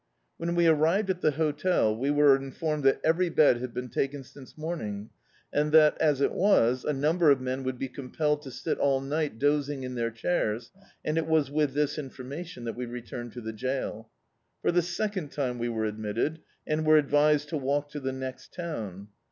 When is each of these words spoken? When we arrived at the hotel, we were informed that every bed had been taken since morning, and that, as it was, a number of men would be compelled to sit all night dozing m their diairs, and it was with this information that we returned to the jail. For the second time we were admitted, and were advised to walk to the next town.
When 0.37 0.55
we 0.55 0.65
arrived 0.65 1.11
at 1.11 1.21
the 1.21 1.29
hotel, 1.29 1.95
we 1.95 2.09
were 2.09 2.35
informed 2.35 2.83
that 2.85 2.99
every 3.03 3.29
bed 3.29 3.57
had 3.59 3.71
been 3.71 3.89
taken 3.89 4.23
since 4.23 4.57
morning, 4.57 5.11
and 5.53 5.71
that, 5.73 5.95
as 6.01 6.21
it 6.21 6.31
was, 6.31 6.83
a 6.83 6.91
number 6.91 7.29
of 7.29 7.39
men 7.39 7.61
would 7.65 7.77
be 7.77 7.87
compelled 7.87 8.41
to 8.41 8.49
sit 8.49 8.79
all 8.79 8.99
night 8.99 9.37
dozing 9.37 9.85
m 9.85 9.93
their 9.93 10.09
diairs, 10.09 10.71
and 11.05 11.19
it 11.19 11.27
was 11.27 11.51
with 11.51 11.75
this 11.75 11.99
information 11.99 12.63
that 12.63 12.75
we 12.75 12.87
returned 12.87 13.33
to 13.33 13.41
the 13.41 13.53
jail. 13.53 14.09
For 14.63 14.71
the 14.71 14.81
second 14.81 15.29
time 15.31 15.59
we 15.59 15.69
were 15.69 15.85
admitted, 15.85 16.39
and 16.65 16.83
were 16.83 16.97
advised 16.97 17.49
to 17.49 17.57
walk 17.59 17.91
to 17.91 17.99
the 17.99 18.11
next 18.11 18.51
town. 18.55 19.09